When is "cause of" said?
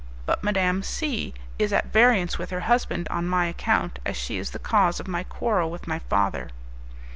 4.57-5.07